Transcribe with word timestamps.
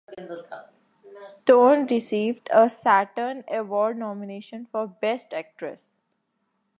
Stone 1.19 1.85
received 1.85 2.49
a 2.51 2.67
Saturn 2.71 3.43
Award 3.47 3.99
nomination 3.99 4.65
for 4.65 4.87
Best 4.87 5.31
Actress. 5.31 5.99